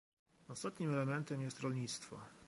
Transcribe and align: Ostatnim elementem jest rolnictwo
Ostatnim 0.47 0.91
elementem 0.93 1.41
jest 1.41 1.59
rolnictwo 1.59 2.19